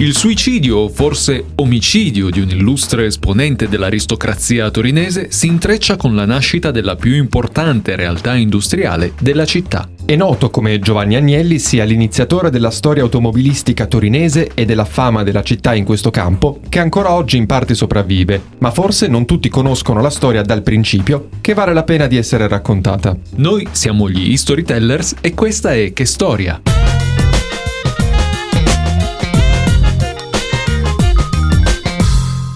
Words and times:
Il 0.00 0.16
suicidio, 0.16 0.78
o 0.78 0.88
forse 0.88 1.44
omicidio 1.56 2.30
di 2.30 2.40
un 2.40 2.48
illustre 2.48 3.04
esponente 3.04 3.68
dell'aristocrazia 3.68 4.70
torinese, 4.70 5.26
si 5.30 5.46
intreccia 5.46 5.96
con 5.96 6.14
la 6.14 6.24
nascita 6.24 6.70
della 6.70 6.96
più 6.96 7.14
importante 7.14 7.96
realtà 7.96 8.34
industriale 8.34 9.12
della 9.20 9.44
città. 9.44 9.90
È 10.06 10.16
noto 10.16 10.48
come 10.48 10.78
Giovanni 10.78 11.16
Agnelli 11.16 11.58
sia 11.58 11.84
l'iniziatore 11.84 12.48
della 12.48 12.70
storia 12.70 13.02
automobilistica 13.02 13.84
torinese 13.84 14.52
e 14.54 14.64
della 14.64 14.86
fama 14.86 15.22
della 15.22 15.42
città 15.42 15.74
in 15.74 15.84
questo 15.84 16.10
campo, 16.10 16.60
che 16.70 16.78
ancora 16.78 17.12
oggi 17.12 17.36
in 17.36 17.44
parte 17.44 17.74
sopravvive, 17.74 18.40
ma 18.56 18.70
forse 18.70 19.06
non 19.06 19.26
tutti 19.26 19.50
conoscono 19.50 20.00
la 20.00 20.08
storia 20.08 20.40
dal 20.40 20.62
principio, 20.62 21.28
che 21.42 21.52
vale 21.52 21.74
la 21.74 21.84
pena 21.84 22.06
di 22.06 22.16
essere 22.16 22.48
raccontata. 22.48 23.14
Noi 23.36 23.68
siamo 23.72 24.08
gli 24.08 24.34
Storytellers 24.34 25.16
e 25.20 25.34
questa 25.34 25.74
è 25.74 25.92
Che 25.92 26.06
Storia! 26.06 26.89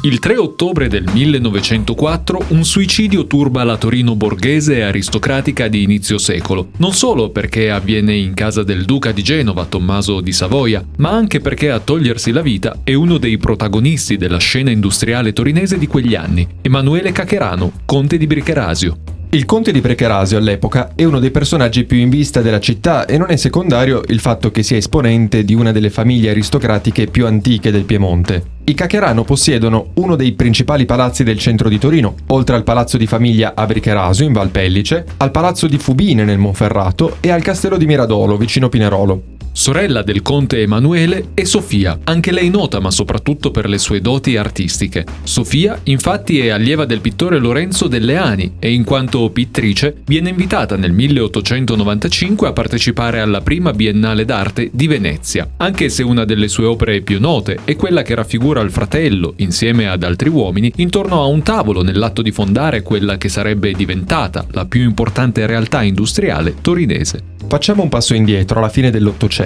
Il 0.04 0.18
3 0.18 0.36
ottobre 0.36 0.86
del 0.86 1.08
1904 1.10 2.48
un 2.48 2.62
suicidio 2.62 3.26
turba 3.26 3.64
la 3.64 3.78
Torino 3.78 4.14
borghese 4.14 4.76
e 4.76 4.82
aristocratica 4.82 5.66
di 5.66 5.82
inizio 5.82 6.18
secolo, 6.18 6.68
non 6.76 6.92
solo 6.92 7.30
perché 7.30 7.70
avviene 7.70 8.14
in 8.14 8.34
casa 8.34 8.62
del 8.62 8.84
duca 8.84 9.12
di 9.12 9.22
Genova, 9.22 9.64
Tommaso 9.64 10.20
di 10.20 10.32
Savoia, 10.32 10.84
ma 10.98 11.08
anche 11.08 11.40
perché 11.40 11.70
a 11.70 11.80
togliersi 11.80 12.32
la 12.32 12.42
vita 12.42 12.80
è 12.84 12.92
uno 12.92 13.16
dei 13.16 13.38
protagonisti 13.38 14.18
della 14.18 14.36
scena 14.36 14.70
industriale 14.70 15.32
torinese 15.32 15.78
di 15.78 15.86
quegli 15.86 16.14
anni, 16.14 16.46
Emanuele 16.60 17.10
Cacherano, 17.10 17.72
conte 17.86 18.18
di 18.18 18.26
Bricherasio. 18.26 19.13
Il 19.34 19.46
conte 19.46 19.72
di 19.72 19.80
Precherasio 19.80 20.38
all'epoca 20.38 20.92
è 20.94 21.02
uno 21.02 21.18
dei 21.18 21.32
personaggi 21.32 21.82
più 21.82 21.96
in 21.96 22.08
vista 22.08 22.40
della 22.40 22.60
città 22.60 23.04
e 23.04 23.18
non 23.18 23.32
è 23.32 23.36
secondario 23.36 24.00
il 24.06 24.20
fatto 24.20 24.52
che 24.52 24.62
sia 24.62 24.76
esponente 24.76 25.42
di 25.42 25.54
una 25.54 25.72
delle 25.72 25.90
famiglie 25.90 26.30
aristocratiche 26.30 27.08
più 27.08 27.26
antiche 27.26 27.72
del 27.72 27.82
Piemonte. 27.82 28.44
I 28.62 28.74
Cacherano 28.74 29.24
possiedono 29.24 29.88
uno 29.94 30.14
dei 30.14 30.34
principali 30.34 30.86
palazzi 30.86 31.24
del 31.24 31.40
centro 31.40 31.68
di 31.68 31.80
Torino, 31.80 32.14
oltre 32.28 32.54
al 32.54 32.62
palazzo 32.62 32.96
di 32.96 33.08
famiglia 33.08 33.54
a 33.56 33.66
Bricherasio 33.66 34.24
in 34.24 34.34
Valpellice, 34.34 35.04
al 35.16 35.32
palazzo 35.32 35.66
di 35.66 35.78
Fubine 35.78 36.22
nel 36.22 36.38
Monferrato 36.38 37.16
e 37.18 37.32
al 37.32 37.42
castello 37.42 37.76
di 37.76 37.86
Miradolo 37.86 38.36
vicino 38.36 38.68
Pinerolo 38.68 39.33
sorella 39.54 40.02
del 40.02 40.20
conte 40.20 40.60
Emanuele, 40.60 41.28
e 41.34 41.44
Sofia, 41.44 41.96
anche 42.04 42.32
lei 42.32 42.50
nota 42.50 42.80
ma 42.80 42.90
soprattutto 42.90 43.52
per 43.52 43.68
le 43.68 43.78
sue 43.78 44.00
doti 44.00 44.36
artistiche. 44.36 45.06
Sofia 45.22 45.78
infatti 45.84 46.40
è 46.40 46.48
allieva 46.48 46.84
del 46.84 47.00
pittore 47.00 47.38
Lorenzo 47.38 47.86
Delleani 47.86 48.54
e 48.58 48.72
in 48.72 48.82
quanto 48.82 49.30
pittrice 49.30 49.94
viene 50.04 50.30
invitata 50.30 50.76
nel 50.76 50.92
1895 50.92 52.48
a 52.48 52.52
partecipare 52.52 53.20
alla 53.20 53.40
prima 53.42 53.72
Biennale 53.72 54.24
d'arte 54.24 54.70
di 54.72 54.88
Venezia, 54.88 55.48
anche 55.58 55.88
se 55.88 56.02
una 56.02 56.24
delle 56.24 56.48
sue 56.48 56.66
opere 56.66 57.00
più 57.00 57.20
note 57.20 57.60
è 57.64 57.76
quella 57.76 58.02
che 58.02 58.16
raffigura 58.16 58.60
il 58.60 58.72
fratello, 58.72 59.34
insieme 59.36 59.88
ad 59.88 60.02
altri 60.02 60.28
uomini, 60.28 60.72
intorno 60.76 61.22
a 61.22 61.26
un 61.26 61.42
tavolo 61.42 61.82
nell'atto 61.82 62.22
di 62.22 62.32
fondare 62.32 62.82
quella 62.82 63.16
che 63.16 63.28
sarebbe 63.28 63.72
diventata 63.72 64.44
la 64.50 64.64
più 64.64 64.82
importante 64.82 65.46
realtà 65.46 65.82
industriale 65.82 66.56
torinese. 66.60 67.32
Facciamo 67.46 67.82
un 67.82 67.88
passo 67.88 68.14
indietro 68.14 68.58
alla 68.58 68.68
fine 68.68 68.90
dell'Ottocento. 68.90 69.43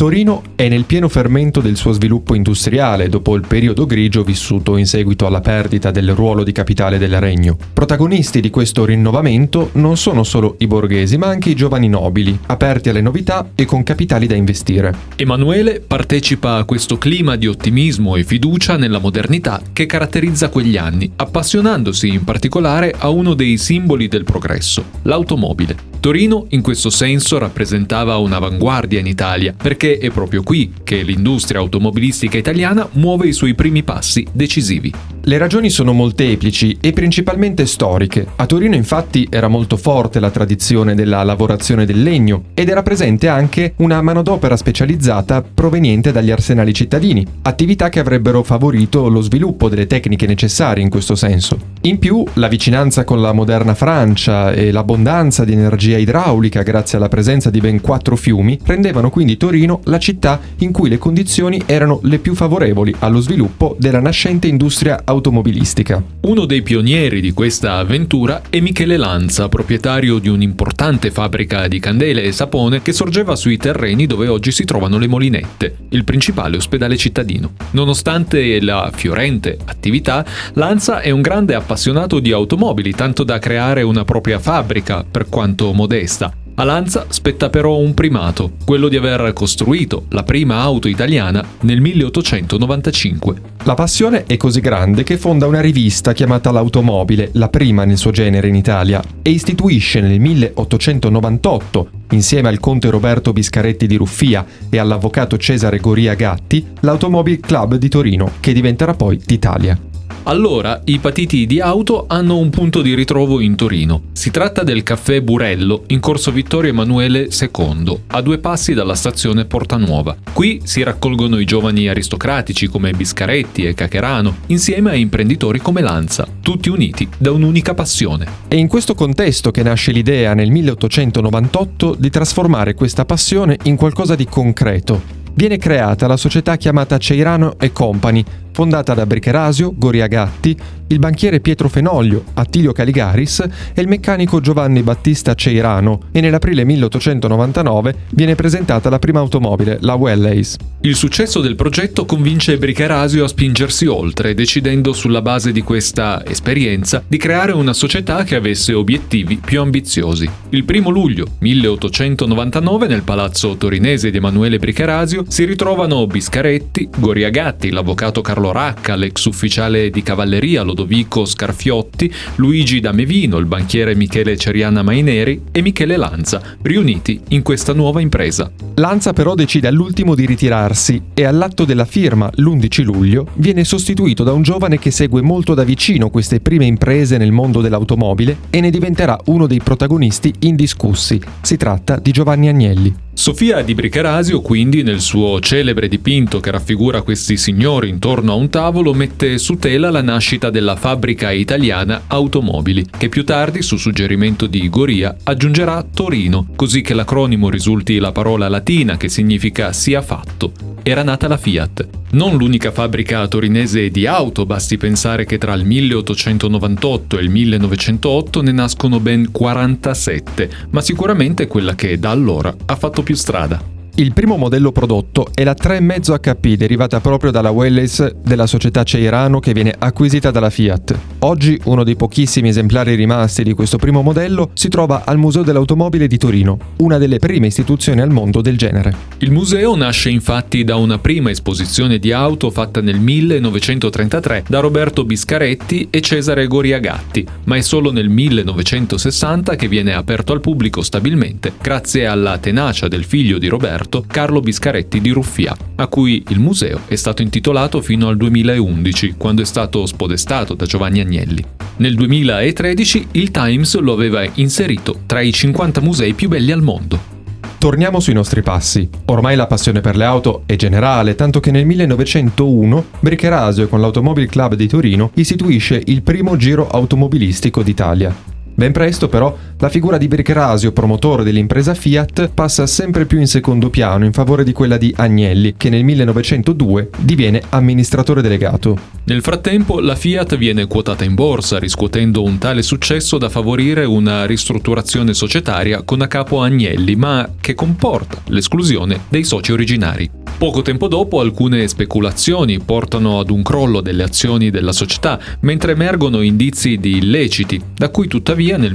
Torino 0.00 0.42
è 0.54 0.66
nel 0.70 0.84
pieno 0.84 1.10
fermento 1.10 1.60
del 1.60 1.76
suo 1.76 1.92
sviluppo 1.92 2.34
industriale 2.34 3.10
dopo 3.10 3.34
il 3.34 3.44
periodo 3.46 3.84
grigio 3.84 4.22
vissuto 4.22 4.78
in 4.78 4.86
seguito 4.86 5.26
alla 5.26 5.42
perdita 5.42 5.90
del 5.90 6.14
ruolo 6.14 6.42
di 6.42 6.52
capitale 6.52 6.96
del 6.96 7.20
regno. 7.20 7.54
Protagonisti 7.74 8.40
di 8.40 8.48
questo 8.48 8.86
rinnovamento 8.86 9.68
non 9.72 9.98
sono 9.98 10.22
solo 10.22 10.54
i 10.60 10.66
borghesi, 10.66 11.18
ma 11.18 11.26
anche 11.26 11.50
i 11.50 11.54
giovani 11.54 11.90
nobili, 11.90 12.38
aperti 12.46 12.88
alle 12.88 13.02
novità 13.02 13.50
e 13.54 13.66
con 13.66 13.82
capitali 13.82 14.26
da 14.26 14.34
investire. 14.34 14.94
Emanuele 15.16 15.80
partecipa 15.86 16.54
a 16.54 16.64
questo 16.64 16.96
clima 16.96 17.36
di 17.36 17.46
ottimismo 17.46 18.16
e 18.16 18.24
fiducia 18.24 18.78
nella 18.78 19.00
modernità 19.00 19.60
che 19.70 19.84
caratterizza 19.84 20.48
quegli 20.48 20.78
anni, 20.78 21.12
appassionandosi 21.14 22.08
in 22.08 22.24
particolare 22.24 22.94
a 22.96 23.10
uno 23.10 23.34
dei 23.34 23.58
simboli 23.58 24.08
del 24.08 24.24
progresso, 24.24 24.82
l'automobile. 25.02 25.89
Torino 26.00 26.46
in 26.48 26.62
questo 26.62 26.88
senso 26.88 27.36
rappresentava 27.36 28.16
un'avanguardia 28.16 28.98
in 28.98 29.06
Italia, 29.06 29.54
perché 29.54 29.98
è 29.98 30.10
proprio 30.10 30.42
qui 30.42 30.72
che 30.82 31.02
l'industria 31.02 31.60
automobilistica 31.60 32.38
italiana 32.38 32.88
muove 32.92 33.28
i 33.28 33.32
suoi 33.32 33.54
primi 33.54 33.82
passi 33.82 34.26
decisivi. 34.32 34.90
Le 35.22 35.36
ragioni 35.36 35.68
sono 35.68 35.92
molteplici 35.92 36.78
e 36.80 36.94
principalmente 36.94 37.66
storiche. 37.66 38.26
A 38.36 38.46
Torino 38.46 38.74
infatti 38.74 39.26
era 39.28 39.48
molto 39.48 39.76
forte 39.76 40.18
la 40.18 40.30
tradizione 40.30 40.94
della 40.94 41.22
lavorazione 41.22 41.84
del 41.84 42.02
legno 42.02 42.44
ed 42.54 42.70
era 42.70 42.82
presente 42.82 43.28
anche 43.28 43.74
una 43.76 44.00
manodopera 44.00 44.56
specializzata 44.56 45.42
proveniente 45.42 46.10
dagli 46.10 46.30
arsenali 46.30 46.72
cittadini, 46.72 47.24
attività 47.42 47.90
che 47.90 48.00
avrebbero 48.00 48.42
favorito 48.42 49.08
lo 49.08 49.20
sviluppo 49.20 49.68
delle 49.68 49.86
tecniche 49.86 50.26
necessarie 50.26 50.82
in 50.82 50.88
questo 50.88 51.14
senso. 51.14 51.58
In 51.82 51.98
più, 51.98 52.24
la 52.34 52.48
vicinanza 52.48 53.04
con 53.04 53.20
la 53.20 53.32
moderna 53.32 53.74
Francia 53.74 54.52
e 54.52 54.72
l'abbondanza 54.72 55.44
di 55.44 55.52
energia 55.52 55.98
idraulica 55.98 56.62
grazie 56.62 56.96
alla 56.96 57.10
presenza 57.10 57.50
di 57.50 57.60
ben 57.60 57.82
quattro 57.82 58.16
fiumi 58.16 58.58
rendevano 58.64 59.10
quindi 59.10 59.36
Torino 59.36 59.80
la 59.84 59.98
città 59.98 60.40
in 60.58 60.72
cui 60.72 60.88
le 60.88 60.98
condizioni 60.98 61.60
erano 61.66 62.00
le 62.04 62.18
più 62.18 62.34
favorevoli 62.34 62.94
allo 63.00 63.20
sviluppo 63.20 63.76
della 63.78 64.00
nascente 64.00 64.46
industria 64.46 65.02
automobilistica. 65.10 66.02
Uno 66.22 66.44
dei 66.46 66.62
pionieri 66.62 67.20
di 67.20 67.32
questa 67.32 67.76
avventura 67.76 68.42
è 68.48 68.60
Michele 68.60 68.96
Lanza, 68.96 69.48
proprietario 69.48 70.18
di 70.18 70.28
un'importante 70.28 71.10
fabbrica 71.10 71.68
di 71.68 71.78
candele 71.80 72.22
e 72.22 72.32
sapone 72.32 72.80
che 72.80 72.92
sorgeva 72.92 73.34
sui 73.36 73.56
terreni 73.56 74.06
dove 74.06 74.28
oggi 74.28 74.52
si 74.52 74.64
trovano 74.64 74.98
le 74.98 75.08
Molinette, 75.08 75.76
il 75.90 76.04
principale 76.04 76.56
ospedale 76.56 76.96
cittadino. 76.96 77.52
Nonostante 77.72 78.60
la 78.60 78.90
fiorente 78.94 79.58
attività, 79.64 80.24
Lanza 80.54 81.00
è 81.00 81.10
un 81.10 81.20
grande 81.20 81.54
appassionato 81.54 82.20
di 82.20 82.32
automobili, 82.32 82.92
tanto 82.92 83.24
da 83.24 83.38
creare 83.38 83.82
una 83.82 84.04
propria 84.04 84.38
fabbrica, 84.38 85.04
per 85.08 85.28
quanto 85.28 85.72
modesta, 85.72 86.32
a 86.60 86.64
Lanza 86.64 87.06
spetta 87.08 87.48
però 87.48 87.78
un 87.78 87.94
primato, 87.94 88.52
quello 88.66 88.88
di 88.88 88.96
aver 88.96 89.32
costruito 89.32 90.04
la 90.10 90.24
prima 90.24 90.60
auto 90.60 90.88
italiana 90.88 91.42
nel 91.60 91.80
1895. 91.80 93.40
La 93.64 93.72
passione 93.72 94.24
è 94.26 94.36
così 94.36 94.60
grande 94.60 95.02
che 95.02 95.16
fonda 95.16 95.46
una 95.46 95.62
rivista 95.62 96.12
chiamata 96.12 96.50
L'Automobile, 96.50 97.30
la 97.32 97.48
prima 97.48 97.84
nel 97.84 97.96
suo 97.96 98.10
genere 98.10 98.48
in 98.48 98.56
Italia, 98.56 99.02
e 99.22 99.30
istituisce 99.30 100.02
nel 100.02 100.20
1898, 100.20 101.88
insieme 102.10 102.48
al 102.48 102.60
conte 102.60 102.90
Roberto 102.90 103.32
Biscaretti 103.32 103.86
di 103.86 103.96
Ruffia 103.96 104.44
e 104.68 104.76
all'avvocato 104.76 105.38
Cesare 105.38 105.78
Goria 105.78 106.12
Gatti, 106.12 106.62
l'Automobile 106.80 107.40
Club 107.40 107.76
di 107.76 107.88
Torino, 107.88 108.32
che 108.38 108.52
diventerà 108.52 108.92
poi 108.92 109.18
d'Italia. 109.24 109.89
Allora, 110.24 110.80
i 110.84 110.98
patiti 110.98 111.46
di 111.46 111.60
auto 111.60 112.04
hanno 112.06 112.36
un 112.36 112.50
punto 112.50 112.82
di 112.82 112.94
ritrovo 112.94 113.40
in 113.40 113.56
Torino. 113.56 114.02
Si 114.12 114.30
tratta 114.30 114.62
del 114.62 114.82
caffè 114.82 115.22
Burello 115.22 115.84
in 115.88 116.00
corso 116.00 116.30
Vittorio 116.30 116.70
Emanuele 116.70 117.28
II, 117.30 117.98
a 118.08 118.20
due 118.20 118.38
passi 118.38 118.74
dalla 118.74 118.94
stazione 118.94 119.46
Porta 119.46 119.76
Nuova. 119.76 120.16
Qui 120.32 120.60
si 120.64 120.82
raccolgono 120.82 121.38
i 121.38 121.44
giovani 121.44 121.88
aristocratici 121.88 122.68
come 122.68 122.92
Biscaretti 122.92 123.64
e 123.64 123.74
Cacherano, 123.74 124.36
insieme 124.46 124.90
a 124.90 124.94
imprenditori 124.94 125.58
come 125.58 125.80
Lanza, 125.80 126.26
tutti 126.40 126.68
uniti 126.68 127.08
da 127.16 127.32
un'unica 127.32 127.74
passione. 127.74 128.26
È 128.46 128.54
in 128.54 128.68
questo 128.68 128.94
contesto 128.94 129.50
che 129.50 129.62
nasce 129.62 129.90
l'idea 129.90 130.34
nel 130.34 130.50
1898 130.50 131.96
di 131.98 132.10
trasformare 132.10 132.74
questa 132.74 133.04
passione 133.04 133.58
in 133.64 133.76
qualcosa 133.76 134.14
di 134.14 134.26
concreto. 134.26 135.18
Viene 135.32 135.58
creata 135.58 136.06
la 136.06 136.16
società 136.16 136.56
chiamata 136.56 136.98
Ceirano 136.98 137.56
Company, 137.72 138.22
fondata 138.52 138.94
da 138.94 139.06
Bricherasio, 139.06 139.72
Goria 139.76 140.06
Gatti, 140.06 140.56
il 140.90 140.98
banchiere 140.98 141.38
Pietro 141.38 141.68
Fenoglio, 141.68 142.24
Attilio 142.34 142.72
Caligaris 142.72 143.46
e 143.74 143.80
il 143.80 143.86
meccanico 143.86 144.40
Giovanni 144.40 144.82
Battista 144.82 145.34
Ceirano 145.34 146.00
e 146.10 146.20
nell'aprile 146.20 146.64
1899 146.64 147.94
viene 148.10 148.34
presentata 148.34 148.90
la 148.90 148.98
prima 148.98 149.20
automobile, 149.20 149.78
la 149.82 149.94
Wellays. 149.94 150.56
Il 150.80 150.96
successo 150.96 151.40
del 151.40 151.54
progetto 151.54 152.04
convince 152.06 152.58
Bricherasio 152.58 153.24
a 153.24 153.28
spingersi 153.28 153.86
oltre, 153.86 154.34
decidendo 154.34 154.92
sulla 154.92 155.22
base 155.22 155.52
di 155.52 155.62
questa 155.62 156.24
esperienza 156.26 157.04
di 157.06 157.18
creare 157.18 157.52
una 157.52 157.72
società 157.72 158.24
che 158.24 158.34
avesse 158.34 158.72
obiettivi 158.72 159.36
più 159.36 159.60
ambiziosi. 159.60 160.28
Il 160.48 160.64
primo 160.64 160.90
luglio 160.90 161.26
1899 161.38 162.88
nel 162.88 163.02
palazzo 163.02 163.56
torinese 163.56 164.10
di 164.10 164.16
Emanuele 164.16 164.58
Bricherasio 164.58 165.24
si 165.28 165.44
ritrovano 165.44 166.04
Biscaretti, 166.08 166.88
Goria 166.96 167.30
Gatti, 167.30 167.70
l'avvocato 167.70 168.20
Carlo 168.22 168.39
Carlo 168.40 168.52
Racca, 168.52 168.94
l'ex 168.94 169.26
ufficiale 169.26 169.90
di 169.90 170.02
cavalleria 170.02 170.62
Lodovico 170.62 171.26
Scarfiotti, 171.26 172.10
Luigi 172.36 172.80
Damevino, 172.80 173.36
il 173.36 173.44
banchiere 173.44 173.94
Michele 173.94 174.38
Ceriana 174.38 174.82
Maineri 174.82 175.42
e 175.52 175.60
Michele 175.60 175.98
Lanza, 175.98 176.40
riuniti 176.62 177.20
in 177.28 177.42
questa 177.42 177.74
nuova 177.74 178.00
impresa. 178.00 178.50
Lanza 178.76 179.12
però 179.12 179.34
decide 179.34 179.68
all'ultimo 179.68 180.14
di 180.14 180.24
ritirarsi 180.24 181.02
e 181.12 181.24
all'atto 181.24 181.66
della 181.66 181.84
firma, 181.84 182.30
l'11 182.36 182.82
luglio, 182.82 183.26
viene 183.34 183.62
sostituito 183.62 184.24
da 184.24 184.32
un 184.32 184.40
giovane 184.40 184.78
che 184.78 184.90
segue 184.90 185.20
molto 185.20 185.52
da 185.52 185.62
vicino 185.62 186.08
queste 186.08 186.40
prime 186.40 186.64
imprese 186.64 187.18
nel 187.18 187.32
mondo 187.32 187.60
dell'automobile 187.60 188.38
e 188.48 188.62
ne 188.62 188.70
diventerà 188.70 189.18
uno 189.26 189.46
dei 189.46 189.60
protagonisti 189.60 190.32
indiscussi. 190.38 191.20
Si 191.42 191.58
tratta 191.58 191.98
di 191.98 192.10
Giovanni 192.10 192.48
Agnelli. 192.48 193.08
Sofia 193.20 193.60
di 193.60 193.74
Bricherasio, 193.74 194.40
quindi, 194.40 194.82
nel 194.82 195.02
suo 195.02 195.40
celebre 195.40 195.88
dipinto 195.88 196.40
che 196.40 196.50
raffigura 196.50 197.02
questi 197.02 197.36
signori 197.36 197.90
intorno 197.90 198.32
a 198.32 198.34
un 198.34 198.48
tavolo, 198.48 198.94
mette 198.94 199.36
su 199.36 199.58
tela 199.58 199.90
la 199.90 200.00
nascita 200.00 200.48
della 200.48 200.74
fabbrica 200.74 201.30
italiana 201.30 202.04
Automobili, 202.06 202.86
che 202.96 203.10
più 203.10 203.22
tardi, 203.22 203.60
su 203.60 203.76
suggerimento 203.76 204.46
di 204.46 204.66
Goria, 204.70 205.14
aggiungerà 205.22 205.84
Torino, 205.92 206.46
così 206.56 206.80
che 206.80 206.94
l'acronimo 206.94 207.50
risulti 207.50 207.98
la 207.98 208.10
parola 208.10 208.48
latina 208.48 208.96
che 208.96 209.10
significa 209.10 209.74
sia 209.74 210.00
fatto. 210.00 210.52
Era 210.82 211.02
nata 211.02 211.28
la 211.28 211.36
Fiat. 211.36 211.88
Non 212.12 212.36
l'unica 212.36 212.72
fabbrica 212.72 213.28
torinese 213.28 213.90
di 213.90 214.06
auto, 214.06 214.46
basti 214.46 214.76
pensare 214.76 215.26
che 215.26 215.36
tra 215.36 215.52
il 215.54 215.64
1898 215.64 217.18
e 217.18 217.22
il 217.22 217.28
1908 217.28 218.42
ne 218.42 218.52
nascono 218.52 218.98
ben 218.98 219.30
47, 219.30 220.50
ma 220.70 220.80
sicuramente 220.80 221.46
quella 221.46 221.74
che 221.74 221.98
da 221.98 222.10
allora 222.10 222.54
ha 222.66 222.76
fatto 222.76 223.02
più 223.02 223.14
strada. 223.14 223.79
Il 223.96 224.12
primo 224.14 224.36
modello 224.36 224.72
prodotto 224.72 225.26
è 225.34 225.44
la 225.44 225.54
3,5 225.60 226.20
HP 226.20 226.56
derivata 226.56 227.00
proprio 227.00 227.30
dalla 227.30 227.50
Wallace 227.50 228.14
della 228.22 228.46
società 228.46 228.82
Ceirano 228.82 229.40
che 229.40 229.52
viene 229.52 229.74
acquisita 229.76 230.30
dalla 230.30 230.48
Fiat. 230.48 230.98
Oggi 231.18 231.60
uno 231.64 231.84
dei 231.84 231.96
pochissimi 231.96 232.48
esemplari 232.48 232.94
rimasti 232.94 233.42
di 233.42 233.52
questo 233.52 233.76
primo 233.76 234.00
modello 234.00 234.50
si 234.54 234.68
trova 234.68 235.02
al 235.04 235.18
Museo 235.18 235.42
dell'Automobile 235.42 236.06
di 236.06 236.16
Torino, 236.16 236.56
una 236.78 236.96
delle 236.96 237.18
prime 237.18 237.48
istituzioni 237.48 238.00
al 238.00 238.10
mondo 238.10 238.40
del 238.40 238.56
genere. 238.56 238.94
Il 239.18 239.32
museo 239.32 239.76
nasce 239.76 240.08
infatti 240.08 240.64
da 240.64 240.76
una 240.76 240.98
prima 240.98 241.30
esposizione 241.30 241.98
di 241.98 242.12
auto 242.12 242.50
fatta 242.50 242.80
nel 242.80 243.00
1933 243.00 244.44
da 244.48 244.60
Roberto 244.60 245.04
Biscaretti 245.04 245.88
e 245.90 246.00
Cesare 246.00 246.46
Goriagatti, 246.46 247.26
ma 247.44 247.56
è 247.56 247.60
solo 247.60 247.92
nel 247.92 248.08
1960 248.08 249.56
che 249.56 249.68
viene 249.68 249.92
aperto 249.92 250.32
al 250.32 250.40
pubblico 250.40 250.80
stabilmente 250.80 251.52
grazie 251.60 252.06
alla 252.06 252.38
tenacia 252.38 252.88
del 252.88 253.04
figlio 253.04 253.36
di 253.36 253.48
Roberto 253.48 253.89
Roberto 253.90 254.04
Carlo 254.06 254.40
Biscaretti 254.40 255.00
di 255.00 255.10
Ruffia, 255.10 255.56
a 255.74 255.88
cui 255.88 256.22
il 256.28 256.38
museo 256.38 256.82
è 256.86 256.94
stato 256.94 257.22
intitolato 257.22 257.82
fino 257.82 258.06
al 258.06 258.16
2011, 258.16 259.14
quando 259.18 259.42
è 259.42 259.44
stato 259.44 259.84
spodestato 259.84 260.54
da 260.54 260.64
Giovanni 260.64 261.00
Agnelli. 261.00 261.44
Nel 261.78 261.96
2013 261.96 263.08
il 263.12 263.32
Times 263.32 263.76
lo 263.80 263.92
aveva 263.92 264.24
inserito 264.34 265.00
tra 265.06 265.20
i 265.20 265.32
50 265.32 265.80
musei 265.80 266.14
più 266.14 266.28
belli 266.28 266.52
al 266.52 266.62
mondo. 266.62 267.18
Torniamo 267.58 267.98
sui 267.98 268.14
nostri 268.14 268.42
passi. 268.42 268.88
Ormai 269.06 269.34
la 269.34 269.48
passione 269.48 269.80
per 269.80 269.96
le 269.96 270.04
auto 270.04 270.44
è 270.46 270.54
generale, 270.54 271.16
tanto 271.16 271.40
che 271.40 271.50
nel 271.50 271.66
1901 271.66 272.84
Bricherasio 273.00 273.68
con 273.68 273.80
l'Automobile 273.80 274.28
Club 274.28 274.54
di 274.54 274.68
Torino 274.68 275.10
istituisce 275.14 275.82
il 275.86 276.02
primo 276.02 276.36
giro 276.36 276.68
automobilistico 276.68 277.62
d'Italia. 277.62 278.14
Ben 278.54 278.72
presto 278.72 279.08
però 279.08 279.36
la 279.60 279.68
figura 279.68 279.98
di 279.98 280.08
Bricherasio, 280.08 280.72
promotore 280.72 281.22
dell'impresa 281.22 281.74
Fiat, 281.74 282.30
passa 282.32 282.66
sempre 282.66 283.04
più 283.04 283.18
in 283.18 283.26
secondo 283.26 283.68
piano 283.68 284.06
in 284.06 284.12
favore 284.14 284.42
di 284.42 284.52
quella 284.52 284.78
di 284.78 284.90
Agnelli, 284.96 285.54
che 285.58 285.68
nel 285.68 285.84
1902 285.84 286.88
diviene 286.98 287.42
amministratore 287.50 288.22
delegato. 288.22 288.78
Nel 289.04 289.20
frattempo 289.20 289.80
la 289.80 289.96
Fiat 289.96 290.38
viene 290.38 290.66
quotata 290.66 291.04
in 291.04 291.14
borsa, 291.14 291.58
riscuotendo 291.58 292.22
un 292.22 292.38
tale 292.38 292.62
successo 292.62 293.18
da 293.18 293.28
favorire 293.28 293.84
una 293.84 294.24
ristrutturazione 294.24 295.12
societaria 295.12 295.82
con 295.82 296.00
a 296.00 296.06
capo 296.06 296.40
Agnelli, 296.40 296.96
ma 296.96 297.28
che 297.38 297.52
comporta 297.52 298.22
l'esclusione 298.28 299.00
dei 299.10 299.24
soci 299.24 299.52
originari. 299.52 300.10
Poco 300.38 300.62
tempo 300.62 300.88
dopo 300.88 301.20
alcune 301.20 301.68
speculazioni 301.68 302.60
portano 302.60 303.18
ad 303.18 303.28
un 303.28 303.42
crollo 303.42 303.82
delle 303.82 304.04
azioni 304.04 304.48
della 304.48 304.72
società, 304.72 305.20
mentre 305.40 305.72
emergono 305.72 306.22
indizi 306.22 306.78
di 306.78 306.96
illeciti, 306.96 307.60
da 307.74 307.90
cui 307.90 308.06
tuttavia 308.06 308.56
nel 308.56 308.72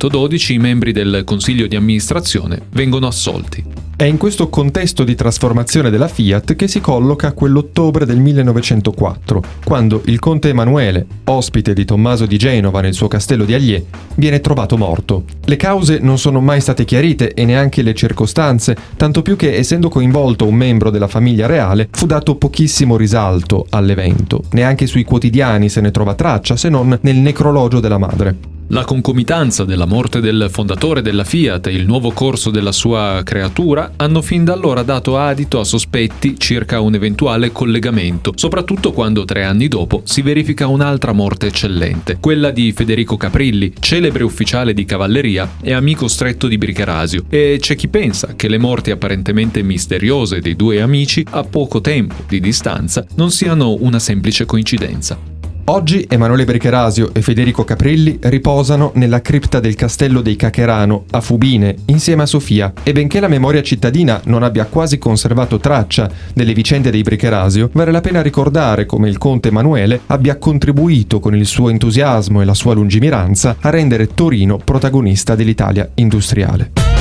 1912 0.00 0.54
i 0.54 0.58
membri 0.58 0.92
del 0.92 1.24
consiglio 1.26 1.66
di 1.66 1.76
amministrazione 1.76 2.62
vengono 2.70 3.06
assolti. 3.06 3.62
È 3.94 4.04
in 4.04 4.16
questo 4.16 4.48
contesto 4.48 5.04
di 5.04 5.14
trasformazione 5.14 5.90
della 5.90 6.08
Fiat 6.08 6.56
che 6.56 6.68
si 6.68 6.80
colloca 6.80 7.32
quell'ottobre 7.32 8.06
del 8.06 8.18
1904, 8.18 9.42
quando 9.62 10.00
il 10.06 10.18
conte 10.18 10.48
Emanuele, 10.48 11.06
ospite 11.24 11.74
di 11.74 11.84
Tommaso 11.84 12.24
di 12.24 12.38
Genova 12.38 12.80
nel 12.80 12.94
suo 12.94 13.08
castello 13.08 13.44
di 13.44 13.52
Allier, 13.52 13.84
viene 14.14 14.40
trovato 14.40 14.78
morto. 14.78 15.24
Le 15.44 15.56
cause 15.56 15.98
non 15.98 16.18
sono 16.18 16.40
mai 16.40 16.62
state 16.62 16.86
chiarite 16.86 17.34
e 17.34 17.44
neanche 17.44 17.82
le 17.82 17.92
circostanze, 17.92 18.74
tanto 18.96 19.20
più 19.20 19.36
che 19.36 19.54
essendo 19.54 19.90
coinvolto 19.90 20.46
un 20.46 20.54
membro 20.54 20.88
della 20.88 21.08
famiglia 21.08 21.46
reale, 21.46 21.88
fu 21.90 22.06
dato 22.06 22.36
pochissimo 22.36 22.96
risalto 22.96 23.66
all'evento. 23.68 24.44
Neanche 24.52 24.86
sui 24.86 25.04
quotidiani 25.04 25.68
se 25.68 25.82
ne 25.82 25.90
trova 25.90 26.14
traccia, 26.14 26.56
se 26.56 26.70
non 26.70 26.98
nel 27.02 27.16
necrologio 27.16 27.80
della 27.80 27.98
madre. 27.98 28.59
La 28.72 28.84
concomitanza 28.84 29.64
della 29.64 29.84
morte 29.84 30.20
del 30.20 30.46
fondatore 30.48 31.02
della 31.02 31.24
Fiat 31.24 31.66
e 31.66 31.72
il 31.72 31.86
nuovo 31.86 32.12
corso 32.12 32.50
della 32.50 32.70
sua 32.70 33.20
creatura 33.24 33.94
hanno 33.96 34.22
fin 34.22 34.44
da 34.44 34.52
allora 34.52 34.84
dato 34.84 35.18
adito 35.18 35.58
a 35.58 35.64
sospetti 35.64 36.38
circa 36.38 36.78
un 36.78 36.94
eventuale 36.94 37.50
collegamento, 37.50 38.32
soprattutto 38.36 38.92
quando 38.92 39.24
tre 39.24 39.42
anni 39.42 39.66
dopo 39.66 40.02
si 40.04 40.22
verifica 40.22 40.68
un'altra 40.68 41.10
morte 41.10 41.48
eccellente, 41.48 42.18
quella 42.20 42.52
di 42.52 42.70
Federico 42.70 43.16
Caprilli, 43.16 43.72
celebre 43.80 44.22
ufficiale 44.22 44.72
di 44.72 44.84
cavalleria 44.84 45.56
e 45.60 45.72
amico 45.72 46.06
stretto 46.06 46.46
di 46.46 46.56
Bricherasio. 46.56 47.24
E 47.28 47.56
c'è 47.58 47.74
chi 47.74 47.88
pensa 47.88 48.34
che 48.36 48.46
le 48.46 48.58
morti 48.58 48.92
apparentemente 48.92 49.62
misteriose 49.62 50.38
dei 50.38 50.54
due 50.54 50.80
amici 50.80 51.26
a 51.30 51.42
poco 51.42 51.80
tempo 51.80 52.14
di 52.28 52.38
distanza 52.38 53.04
non 53.16 53.32
siano 53.32 53.76
una 53.80 53.98
semplice 53.98 54.44
coincidenza. 54.44 55.39
Oggi 55.70 56.04
Emanuele 56.08 56.44
Bricherasio 56.44 57.14
e 57.14 57.22
Federico 57.22 57.62
Caprilli 57.62 58.18
riposano 58.22 58.90
nella 58.96 59.20
cripta 59.20 59.60
del 59.60 59.76
castello 59.76 60.20
dei 60.20 60.34
Cacherano 60.34 61.04
a 61.12 61.20
Fubine 61.20 61.76
insieme 61.84 62.22
a 62.24 62.26
Sofia 62.26 62.72
e 62.82 62.90
benché 62.90 63.20
la 63.20 63.28
memoria 63.28 63.62
cittadina 63.62 64.20
non 64.24 64.42
abbia 64.42 64.64
quasi 64.64 64.98
conservato 64.98 65.58
traccia 65.58 66.10
delle 66.34 66.54
vicende 66.54 66.90
dei 66.90 67.02
Bricherasio, 67.02 67.70
vale 67.72 67.92
la 67.92 68.00
pena 68.00 68.20
ricordare 68.20 68.84
come 68.84 69.08
il 69.08 69.18
conte 69.18 69.50
Emanuele 69.50 70.00
abbia 70.06 70.38
contribuito 70.38 71.20
con 71.20 71.36
il 71.36 71.46
suo 71.46 71.68
entusiasmo 71.68 72.42
e 72.42 72.44
la 72.44 72.54
sua 72.54 72.74
lungimiranza 72.74 73.54
a 73.60 73.70
rendere 73.70 74.08
Torino 74.08 74.56
protagonista 74.56 75.36
dell'Italia 75.36 75.88
industriale. 75.94 76.99